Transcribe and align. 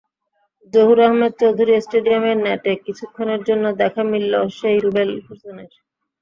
জহুর 0.73 0.99
আহমেদ 1.01 1.33
চৌধুরী 1.41 1.73
স্টেডিয়ামের 1.79 2.37
নেটে 2.45 2.71
কিছুক্ষণের 2.85 3.41
জন্য 3.47 3.65
দেখা 3.81 4.03
মিলল 4.11 4.33
সেই 4.57 4.77
রুবেল 4.83 5.09
হোসেনের। 5.27 5.71